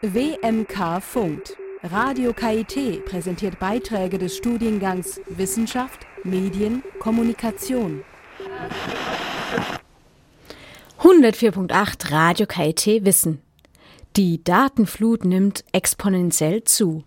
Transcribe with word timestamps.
WMK 0.00 1.02
funkt. 1.02 1.56
Radio 1.82 2.32
KIT 2.32 3.04
präsentiert 3.04 3.58
Beiträge 3.58 4.18
des 4.18 4.36
Studiengangs 4.36 5.20
Wissenschaft, 5.28 6.00
Medien, 6.24 6.82
Kommunikation. 6.98 8.02
104.8 11.00 12.10
Radio 12.12 12.46
KIT 12.46 13.04
Wissen. 13.04 13.40
Die 14.16 14.42
Datenflut 14.42 15.24
nimmt 15.24 15.64
exponentiell 15.72 16.64
zu. 16.64 17.04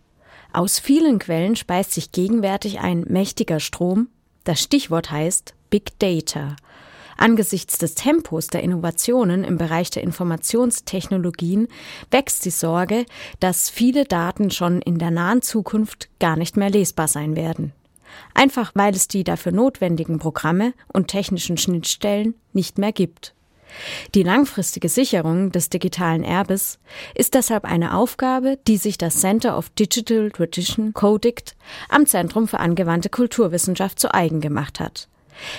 Aus 0.54 0.80
vielen 0.80 1.20
Quellen 1.20 1.56
speist 1.56 1.94
sich 1.94 2.12
gegenwärtig 2.12 2.80
ein 2.80 3.06
mächtiger 3.08 3.60
Strom. 3.60 4.10
Das 4.44 4.62
Stichwort 4.62 5.12
heißt 5.12 5.54
Big 5.70 5.98
Data. 6.00 6.56
Angesichts 7.22 7.78
des 7.78 7.94
Tempos 7.94 8.48
der 8.48 8.64
Innovationen 8.64 9.44
im 9.44 9.60
Bereich 9.60 9.92
der 9.92 10.02
Informationstechnologien 10.02 11.68
wächst 12.10 12.46
die 12.46 12.50
Sorge, 12.50 13.06
dass 13.40 13.70
viele 13.70 14.06
Daten 14.06 14.50
schon 14.50 14.82
in 14.82 14.98
der 14.98 15.12
nahen 15.12 15.44
Zukunft 15.44 16.10
gar 16.20 16.36
nicht 16.36 16.58
mehr 16.58 16.72
lesbar 16.72 17.08
sein 17.08 17.36
werden. 17.36 17.74
Einfach 18.34 18.72
weil 18.74 18.96
es 18.96 19.08
die 19.08 19.24
dafür 19.24 19.52
notwendigen 19.52 20.18
Programme 20.18 20.74
und 20.92 21.10
technischen 21.10 21.58
Schnittstellen 21.58 22.34
nicht 22.54 22.80
mehr 22.80 22.92
gibt. 22.92 23.36
Die 24.16 24.24
langfristige 24.24 24.90
Sicherung 24.90 25.52
des 25.52 25.70
digitalen 25.70 26.24
Erbes 26.24 26.80
ist 27.14 27.36
deshalb 27.36 27.66
eine 27.66 27.96
Aufgabe, 27.96 28.58
die 28.68 28.78
sich 28.78 28.98
das 28.98 29.22
Center 29.22 29.60
of 29.60 29.70
Digital 29.70 30.32
Tradition 30.32 30.94
CODICT 30.94 31.56
am 31.88 32.08
Zentrum 32.08 32.48
für 32.48 32.60
angewandte 32.60 33.10
Kulturwissenschaft 33.10 34.00
zu 34.00 34.12
eigen 34.12 34.42
gemacht 34.42 34.80
hat. 34.80 35.08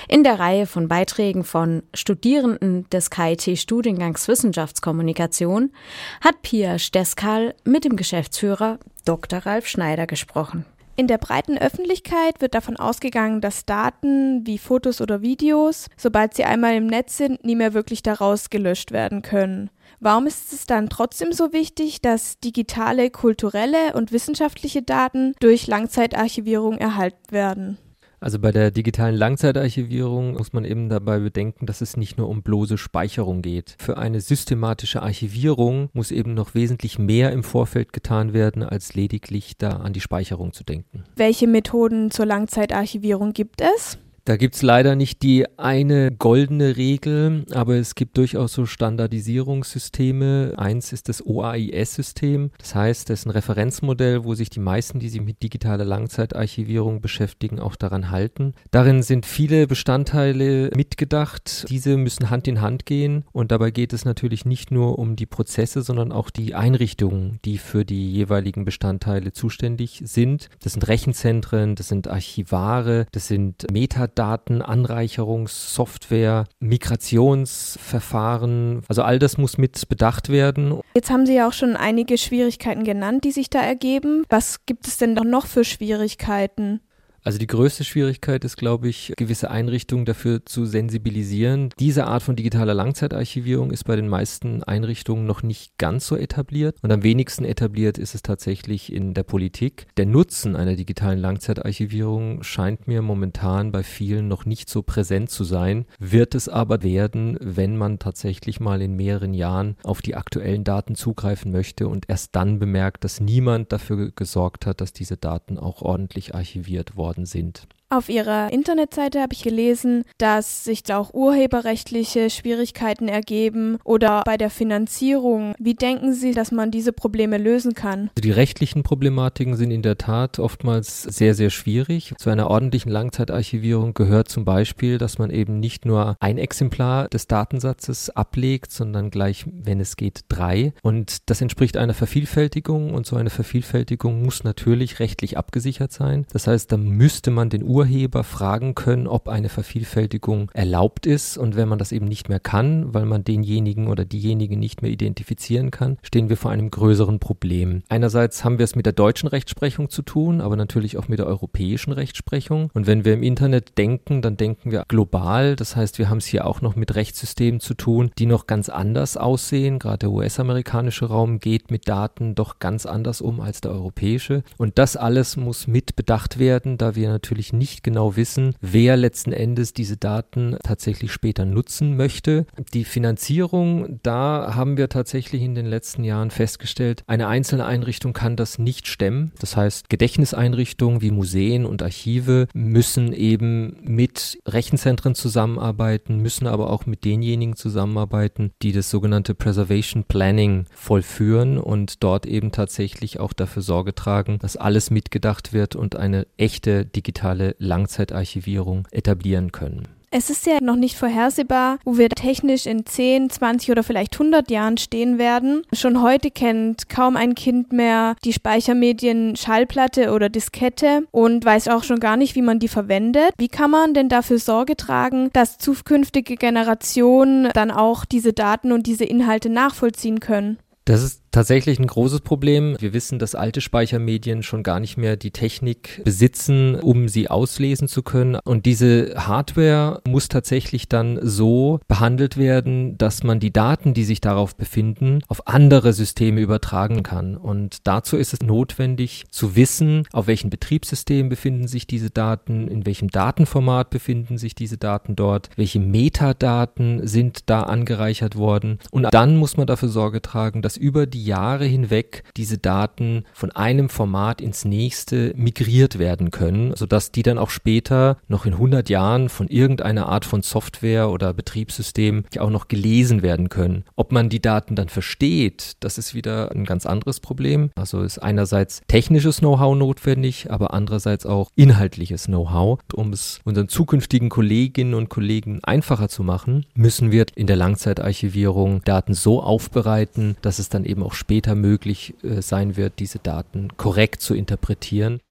In 0.08 0.24
der 0.24 0.38
Reihe 0.38 0.66
von 0.66 0.88
Beiträgen 0.88 1.44
von 1.44 1.82
Studierenden 1.94 2.88
des 2.90 3.10
KIT-Studiengangs 3.10 4.28
Wissenschaftskommunikation 4.28 5.72
hat 6.20 6.42
Pia 6.42 6.78
Steskal 6.78 7.54
mit 7.64 7.84
dem 7.84 7.96
Geschäftsführer 7.96 8.78
Dr. 9.04 9.40
Ralf 9.40 9.66
Schneider 9.66 10.06
gesprochen. 10.06 10.64
In 10.94 11.06
der 11.06 11.16
breiten 11.16 11.56
Öffentlichkeit 11.56 12.40
wird 12.40 12.54
davon 12.54 12.76
ausgegangen, 12.76 13.40
dass 13.40 13.64
Daten 13.64 14.46
wie 14.46 14.58
Fotos 14.58 15.00
oder 15.00 15.22
Videos, 15.22 15.86
sobald 15.96 16.34
sie 16.34 16.44
einmal 16.44 16.74
im 16.74 16.86
Netz 16.86 17.16
sind, 17.16 17.44
nie 17.44 17.56
mehr 17.56 17.72
wirklich 17.72 18.02
daraus 18.02 18.50
gelöscht 18.50 18.92
werden 18.92 19.22
können. 19.22 19.70
Warum 20.00 20.26
ist 20.26 20.52
es 20.52 20.66
dann 20.66 20.90
trotzdem 20.90 21.32
so 21.32 21.52
wichtig, 21.52 22.02
dass 22.02 22.38
digitale, 22.40 23.10
kulturelle 23.10 23.94
und 23.94 24.12
wissenschaftliche 24.12 24.82
Daten 24.82 25.34
durch 25.40 25.66
Langzeitarchivierung 25.66 26.76
erhalten 26.76 27.30
werden? 27.30 27.78
Also 28.22 28.38
bei 28.38 28.52
der 28.52 28.70
digitalen 28.70 29.16
Langzeitarchivierung 29.16 30.34
muss 30.34 30.52
man 30.52 30.64
eben 30.64 30.88
dabei 30.88 31.18
bedenken, 31.18 31.66
dass 31.66 31.80
es 31.80 31.96
nicht 31.96 32.18
nur 32.18 32.28
um 32.28 32.44
bloße 32.44 32.78
Speicherung 32.78 33.42
geht. 33.42 33.74
Für 33.80 33.98
eine 33.98 34.20
systematische 34.20 35.02
Archivierung 35.02 35.88
muss 35.92 36.12
eben 36.12 36.32
noch 36.32 36.54
wesentlich 36.54 37.00
mehr 37.00 37.32
im 37.32 37.42
Vorfeld 37.42 37.92
getan 37.92 38.32
werden, 38.32 38.62
als 38.62 38.94
lediglich 38.94 39.58
da 39.58 39.70
an 39.70 39.92
die 39.92 40.00
Speicherung 40.00 40.52
zu 40.52 40.62
denken. 40.62 41.02
Welche 41.16 41.48
Methoden 41.48 42.12
zur 42.12 42.26
Langzeitarchivierung 42.26 43.32
gibt 43.32 43.60
es? 43.60 43.98
Da 44.24 44.36
gibt's 44.36 44.62
leider 44.62 44.94
nicht 44.94 45.22
die 45.22 45.46
eine 45.58 46.12
goldene 46.12 46.76
Regel, 46.76 47.44
aber 47.50 47.74
es 47.74 47.96
gibt 47.96 48.16
durchaus 48.16 48.52
so 48.52 48.66
Standardisierungssysteme. 48.66 50.54
Eins 50.56 50.92
ist 50.92 51.08
das 51.08 51.26
OAIS-System. 51.26 52.52
Das 52.56 52.76
heißt, 52.76 53.10
das 53.10 53.20
ist 53.20 53.26
ein 53.26 53.30
Referenzmodell, 53.30 54.22
wo 54.22 54.34
sich 54.34 54.48
die 54.48 54.60
meisten, 54.60 55.00
die 55.00 55.08
sich 55.08 55.20
mit 55.20 55.42
digitaler 55.42 55.84
Langzeitarchivierung 55.84 57.00
beschäftigen, 57.00 57.58
auch 57.58 57.74
daran 57.74 58.12
halten. 58.12 58.54
Darin 58.70 59.02
sind 59.02 59.26
viele 59.26 59.66
Bestandteile 59.66 60.70
mitgedacht. 60.76 61.66
Diese 61.68 61.96
müssen 61.96 62.30
Hand 62.30 62.46
in 62.46 62.60
Hand 62.60 62.86
gehen. 62.86 63.24
Und 63.32 63.50
dabei 63.50 63.72
geht 63.72 63.92
es 63.92 64.04
natürlich 64.04 64.44
nicht 64.44 64.70
nur 64.70 65.00
um 65.00 65.16
die 65.16 65.26
Prozesse, 65.26 65.82
sondern 65.82 66.12
auch 66.12 66.30
die 66.30 66.54
Einrichtungen, 66.54 67.40
die 67.44 67.58
für 67.58 67.84
die 67.84 68.12
jeweiligen 68.12 68.64
Bestandteile 68.64 69.32
zuständig 69.32 70.00
sind. 70.04 70.48
Das 70.62 70.74
sind 70.74 70.86
Rechenzentren, 70.86 71.74
das 71.74 71.88
sind 71.88 72.06
Archivare, 72.06 73.06
das 73.10 73.26
sind 73.26 73.66
Metadaten. 73.72 74.11
Datenanreicherungssoftware, 74.14 76.44
Migrationsverfahren. 76.60 78.84
Also 78.88 79.02
all 79.02 79.18
das 79.18 79.36
muss 79.38 79.58
mit 79.58 79.88
bedacht 79.88 80.28
werden. 80.28 80.80
Jetzt 80.94 81.10
haben 81.10 81.26
Sie 81.26 81.34
ja 81.34 81.48
auch 81.48 81.52
schon 81.52 81.76
einige 81.76 82.16
Schwierigkeiten 82.18 82.84
genannt, 82.84 83.24
die 83.24 83.32
sich 83.32 83.50
da 83.50 83.60
ergeben. 83.60 84.22
Was 84.28 84.64
gibt 84.66 84.86
es 84.86 84.98
denn 84.98 85.14
noch 85.14 85.46
für 85.46 85.64
Schwierigkeiten? 85.64 86.80
Also 87.24 87.38
die 87.38 87.46
größte 87.46 87.84
Schwierigkeit 87.84 88.44
ist, 88.44 88.56
glaube 88.56 88.88
ich, 88.88 89.12
gewisse 89.16 89.50
Einrichtungen 89.50 90.04
dafür 90.04 90.44
zu 90.44 90.66
sensibilisieren. 90.66 91.70
Diese 91.78 92.06
Art 92.06 92.24
von 92.24 92.34
digitaler 92.34 92.74
Langzeitarchivierung 92.74 93.70
ist 93.70 93.84
bei 93.84 93.94
den 93.94 94.08
meisten 94.08 94.64
Einrichtungen 94.64 95.24
noch 95.24 95.44
nicht 95.44 95.78
ganz 95.78 96.06
so 96.08 96.16
etabliert 96.16 96.76
und 96.82 96.90
am 96.90 97.04
wenigsten 97.04 97.44
etabliert 97.44 97.96
ist 97.96 98.16
es 98.16 98.22
tatsächlich 98.22 98.92
in 98.92 99.14
der 99.14 99.22
Politik. 99.22 99.86
Der 99.96 100.06
Nutzen 100.06 100.56
einer 100.56 100.74
digitalen 100.74 101.20
Langzeitarchivierung 101.20 102.42
scheint 102.42 102.88
mir 102.88 103.02
momentan 103.02 103.70
bei 103.70 103.84
vielen 103.84 104.26
noch 104.26 104.44
nicht 104.44 104.68
so 104.68 104.82
präsent 104.82 105.30
zu 105.30 105.44
sein, 105.44 105.86
wird 106.00 106.34
es 106.34 106.48
aber 106.48 106.82
werden, 106.82 107.38
wenn 107.40 107.76
man 107.76 108.00
tatsächlich 108.00 108.58
mal 108.58 108.82
in 108.82 108.96
mehreren 108.96 109.32
Jahren 109.32 109.76
auf 109.84 110.02
die 110.02 110.16
aktuellen 110.16 110.64
Daten 110.64 110.96
zugreifen 110.96 111.52
möchte 111.52 111.86
und 111.86 112.08
erst 112.08 112.34
dann 112.34 112.58
bemerkt, 112.58 113.04
dass 113.04 113.20
niemand 113.20 113.72
dafür 113.72 114.10
gesorgt 114.10 114.66
hat, 114.66 114.80
dass 114.80 114.92
diese 114.92 115.16
Daten 115.16 115.56
auch 115.56 115.82
ordentlich 115.82 116.34
archiviert 116.34 116.96
worden 116.96 117.11
worden 117.12 117.26
sind. 117.26 117.66
Auf 117.92 118.08
Ihrer 118.08 118.50
Internetseite 118.50 119.20
habe 119.20 119.34
ich 119.34 119.42
gelesen, 119.42 120.04
dass 120.16 120.64
sich 120.64 120.82
da 120.82 120.96
auch 120.96 121.12
urheberrechtliche 121.12 122.30
Schwierigkeiten 122.30 123.06
ergeben 123.06 123.76
oder 123.84 124.22
bei 124.24 124.38
der 124.38 124.48
Finanzierung. 124.48 125.54
Wie 125.58 125.74
denken 125.74 126.14
Sie, 126.14 126.32
dass 126.32 126.52
man 126.52 126.70
diese 126.70 126.94
Probleme 126.94 127.36
lösen 127.36 127.74
kann? 127.74 128.08
Also 128.16 128.22
die 128.22 128.30
rechtlichen 128.30 128.82
Problematiken 128.82 129.56
sind 129.56 129.70
in 129.72 129.82
der 129.82 129.98
Tat 129.98 130.38
oftmals 130.38 131.02
sehr, 131.02 131.34
sehr 131.34 131.50
schwierig. 131.50 132.14
Zu 132.16 132.30
einer 132.30 132.48
ordentlichen 132.48 132.90
Langzeitarchivierung 132.90 133.92
gehört 133.92 134.30
zum 134.30 134.46
Beispiel, 134.46 134.96
dass 134.96 135.18
man 135.18 135.28
eben 135.28 135.60
nicht 135.60 135.84
nur 135.84 136.16
ein 136.18 136.38
Exemplar 136.38 137.08
des 137.08 137.26
Datensatzes 137.26 138.08
ablegt, 138.08 138.72
sondern 138.72 139.10
gleich, 139.10 139.44
wenn 139.52 139.80
es 139.80 139.96
geht, 139.96 140.20
drei. 140.30 140.72
Und 140.80 141.28
das 141.28 141.42
entspricht 141.42 141.76
einer 141.76 141.92
Vervielfältigung 141.92 142.94
und 142.94 143.04
so 143.04 143.16
eine 143.16 143.28
Vervielfältigung 143.28 144.22
muss 144.22 144.44
natürlich 144.44 144.98
rechtlich 144.98 145.36
abgesichert 145.36 145.92
sein. 145.92 146.24
Das 146.32 146.46
heißt, 146.46 146.72
da 146.72 146.78
müsste 146.78 147.30
man 147.30 147.50
den 147.50 147.62
Urheber 147.62 147.81
Urheber 147.82 148.22
fragen 148.22 148.76
können, 148.76 149.08
ob 149.08 149.26
eine 149.28 149.48
Vervielfältigung 149.48 150.52
erlaubt 150.54 151.04
ist. 151.04 151.36
Und 151.36 151.56
wenn 151.56 151.68
man 151.68 151.80
das 151.80 151.90
eben 151.90 152.06
nicht 152.06 152.28
mehr 152.28 152.38
kann, 152.38 152.94
weil 152.94 153.06
man 153.06 153.24
denjenigen 153.24 153.88
oder 153.88 154.04
diejenige 154.04 154.56
nicht 154.56 154.82
mehr 154.82 154.90
identifizieren 154.92 155.72
kann, 155.72 155.98
stehen 156.04 156.28
wir 156.28 156.36
vor 156.36 156.52
einem 156.52 156.70
größeren 156.70 157.18
Problem. 157.18 157.82
Einerseits 157.88 158.44
haben 158.44 158.58
wir 158.58 158.64
es 158.64 158.76
mit 158.76 158.86
der 158.86 158.92
deutschen 158.92 159.28
Rechtsprechung 159.28 159.90
zu 159.90 160.02
tun, 160.02 160.40
aber 160.40 160.54
natürlich 160.54 160.96
auch 160.96 161.08
mit 161.08 161.18
der 161.18 161.26
europäischen 161.26 161.92
Rechtsprechung. 161.92 162.70
Und 162.72 162.86
wenn 162.86 163.04
wir 163.04 163.14
im 163.14 163.24
Internet 163.24 163.76
denken, 163.76 164.22
dann 164.22 164.36
denken 164.36 164.70
wir 164.70 164.84
global. 164.86 165.56
Das 165.56 165.74
heißt, 165.74 165.98
wir 165.98 166.08
haben 166.08 166.18
es 166.18 166.26
hier 166.26 166.46
auch 166.46 166.60
noch 166.60 166.76
mit 166.76 166.94
Rechtssystemen 166.94 167.58
zu 167.58 167.74
tun, 167.74 168.12
die 168.16 168.26
noch 168.26 168.46
ganz 168.46 168.68
anders 168.68 169.16
aussehen. 169.16 169.80
Gerade 169.80 169.98
der 169.98 170.12
US-amerikanische 170.12 171.06
Raum 171.06 171.40
geht 171.40 171.72
mit 171.72 171.88
Daten 171.88 172.36
doch 172.36 172.60
ganz 172.60 172.86
anders 172.86 173.20
um 173.20 173.40
als 173.40 173.60
der 173.60 173.72
europäische. 173.72 174.44
Und 174.56 174.78
das 174.78 174.96
alles 174.96 175.36
muss 175.36 175.66
mit 175.66 175.96
bedacht 175.96 176.38
werden, 176.38 176.78
da 176.78 176.94
wir 176.94 177.08
natürlich 177.08 177.52
nicht 177.52 177.71
nicht 177.72 177.82
genau 177.82 178.16
wissen, 178.16 178.54
wer 178.60 178.96
letzten 178.96 179.32
Endes 179.32 179.72
diese 179.72 179.96
Daten 179.96 180.56
tatsächlich 180.62 181.12
später 181.12 181.44
nutzen 181.44 181.96
möchte. 181.96 182.46
Die 182.74 182.84
Finanzierung, 182.84 183.98
da 184.02 184.52
haben 184.54 184.76
wir 184.76 184.88
tatsächlich 184.88 185.42
in 185.42 185.54
den 185.54 185.66
letzten 185.66 186.04
Jahren 186.04 186.30
festgestellt, 186.30 187.02
eine 187.06 187.28
einzelne 187.28 187.64
Einrichtung 187.64 188.12
kann 188.12 188.36
das 188.36 188.58
nicht 188.58 188.86
stemmen. 188.86 189.32
Das 189.40 189.56
heißt, 189.56 189.88
Gedächtniseinrichtungen 189.88 191.00
wie 191.00 191.10
Museen 191.10 191.64
und 191.64 191.82
Archive 191.82 192.46
müssen 192.52 193.12
eben 193.12 193.78
mit 193.82 194.38
Rechenzentren 194.46 195.14
zusammenarbeiten, 195.14 196.18
müssen 196.18 196.46
aber 196.46 196.70
auch 196.70 196.86
mit 196.86 197.04
denjenigen 197.04 197.56
zusammenarbeiten, 197.56 198.52
die 198.62 198.72
das 198.72 198.90
sogenannte 198.90 199.34
Preservation 199.34 200.04
Planning 200.04 200.66
vollführen 200.74 201.58
und 201.58 202.04
dort 202.04 202.26
eben 202.26 202.52
tatsächlich 202.52 203.18
auch 203.18 203.32
dafür 203.32 203.62
Sorge 203.62 203.94
tragen, 203.94 204.38
dass 204.40 204.56
alles 204.56 204.90
mitgedacht 204.90 205.52
wird 205.52 205.74
und 205.74 205.96
eine 205.96 206.26
echte 206.36 206.84
digitale 206.84 207.56
Langzeitarchivierung 207.62 208.86
etablieren 208.90 209.52
können. 209.52 209.88
Es 210.14 210.28
ist 210.28 210.46
ja 210.46 210.58
noch 210.60 210.76
nicht 210.76 210.98
vorhersehbar, 210.98 211.78
wo 211.86 211.96
wir 211.96 212.10
technisch 212.10 212.66
in 212.66 212.84
10, 212.84 213.30
20 213.30 213.70
oder 213.70 213.82
vielleicht 213.82 214.12
100 214.12 214.50
Jahren 214.50 214.76
stehen 214.76 215.16
werden. 215.16 215.62
Schon 215.72 216.02
heute 216.02 216.30
kennt 216.30 216.90
kaum 216.90 217.16
ein 217.16 217.34
Kind 217.34 217.72
mehr 217.72 218.14
die 218.22 218.34
Speichermedien 218.34 219.36
Schallplatte 219.36 220.12
oder 220.12 220.28
Diskette 220.28 221.06
und 221.12 221.46
weiß 221.46 221.68
auch 221.68 221.82
schon 221.82 221.98
gar 221.98 222.18
nicht, 222.18 222.34
wie 222.34 222.42
man 222.42 222.58
die 222.58 222.68
verwendet. 222.68 223.32
Wie 223.38 223.48
kann 223.48 223.70
man 223.70 223.94
denn 223.94 224.10
dafür 224.10 224.38
Sorge 224.38 224.76
tragen, 224.76 225.30
dass 225.32 225.56
zukünftige 225.56 226.36
Generationen 226.36 227.48
dann 227.54 227.70
auch 227.70 228.04
diese 228.04 228.34
Daten 228.34 228.70
und 228.70 228.86
diese 228.86 229.06
Inhalte 229.06 229.48
nachvollziehen 229.48 230.20
können? 230.20 230.58
Das 230.84 231.02
ist 231.02 231.21
tatsächlich 231.32 231.78
ein 231.78 231.86
großes 231.86 232.20
Problem. 232.20 232.76
Wir 232.78 232.92
wissen, 232.92 233.18
dass 233.18 233.34
alte 233.34 233.60
Speichermedien 233.60 234.42
schon 234.42 234.62
gar 234.62 234.78
nicht 234.78 234.96
mehr 234.96 235.16
die 235.16 235.30
Technik 235.30 236.02
besitzen, 236.04 236.76
um 236.76 237.08
sie 237.08 237.28
auslesen 237.28 237.88
zu 237.88 238.02
können. 238.02 238.36
Und 238.44 238.66
diese 238.66 239.14
Hardware 239.16 240.00
muss 240.06 240.28
tatsächlich 240.28 240.88
dann 240.88 241.18
so 241.22 241.80
behandelt 241.88 242.36
werden, 242.36 242.98
dass 242.98 243.24
man 243.24 243.40
die 243.40 243.52
Daten, 243.52 243.94
die 243.94 244.04
sich 244.04 244.20
darauf 244.20 244.54
befinden, 244.54 245.20
auf 245.28 245.48
andere 245.48 245.92
Systeme 245.92 246.40
übertragen 246.40 247.02
kann. 247.02 247.36
Und 247.36 247.78
dazu 247.84 248.16
ist 248.16 248.34
es 248.34 248.42
notwendig 248.42 249.24
zu 249.30 249.56
wissen, 249.56 250.06
auf 250.12 250.26
welchen 250.26 250.50
Betriebssystemen 250.50 251.30
befinden 251.30 251.66
sich 251.66 251.86
diese 251.86 252.10
Daten, 252.10 252.68
in 252.68 252.84
welchem 252.84 253.08
Datenformat 253.08 253.90
befinden 253.90 254.36
sich 254.36 254.54
diese 254.54 254.76
Daten 254.76 255.16
dort, 255.16 255.48
welche 255.56 255.80
Metadaten 255.80 257.06
sind 257.06 257.48
da 257.48 257.62
angereichert 257.62 258.36
worden. 258.36 258.78
Und 258.90 259.08
dann 259.12 259.36
muss 259.36 259.56
man 259.56 259.66
dafür 259.66 259.88
Sorge 259.88 260.20
tragen, 260.20 260.60
dass 260.60 260.76
über 260.76 261.06
die 261.06 261.21
Jahre 261.24 261.64
hinweg 261.64 262.24
diese 262.36 262.58
Daten 262.58 263.24
von 263.32 263.50
einem 263.52 263.88
Format 263.88 264.40
ins 264.40 264.64
nächste 264.64 265.32
migriert 265.36 265.98
werden 265.98 266.30
können, 266.30 266.74
sodass 266.76 267.12
die 267.12 267.22
dann 267.22 267.38
auch 267.38 267.50
später 267.50 268.18
noch 268.28 268.46
in 268.46 268.54
100 268.54 268.88
Jahren 268.88 269.28
von 269.28 269.48
irgendeiner 269.48 270.08
Art 270.08 270.24
von 270.24 270.42
Software 270.42 271.10
oder 271.10 271.32
Betriebssystem 271.32 272.24
auch 272.38 272.50
noch 272.50 272.68
gelesen 272.68 273.22
werden 273.22 273.48
können. 273.48 273.84
Ob 273.96 274.12
man 274.12 274.28
die 274.28 274.42
Daten 274.42 274.76
dann 274.76 274.88
versteht, 274.88 275.72
das 275.80 275.98
ist 275.98 276.14
wieder 276.14 276.52
ein 276.52 276.64
ganz 276.64 276.86
anderes 276.86 277.20
Problem. 277.20 277.70
Also 277.74 278.02
ist 278.02 278.18
einerseits 278.18 278.82
technisches 278.88 279.38
Know-how 279.38 279.76
notwendig, 279.76 280.50
aber 280.50 280.74
andererseits 280.74 281.26
auch 281.26 281.50
inhaltliches 281.56 282.26
Know-how. 282.26 282.80
Um 282.94 283.12
es 283.12 283.40
unseren 283.44 283.68
zukünftigen 283.68 284.28
Kolleginnen 284.28 284.94
und 284.94 285.08
Kollegen 285.08 285.60
einfacher 285.62 286.08
zu 286.08 286.22
machen, 286.22 286.66
müssen 286.74 287.10
wir 287.10 287.26
in 287.34 287.46
der 287.46 287.56
Langzeitarchivierung 287.56 288.82
Daten 288.84 289.14
so 289.14 289.42
aufbereiten, 289.42 290.36
dass 290.42 290.58
es 290.58 290.68
dann 290.68 290.84
eben 290.84 291.02
auch 291.02 291.11
später 291.14 291.54
möglich 291.54 292.14
äh, 292.22 292.42
sein 292.42 292.76
wird, 292.76 292.98
diese 292.98 293.18
Daten 293.18 293.76
korrekt 293.76 294.20
zu 294.22 294.34
interpretieren. 294.34 295.20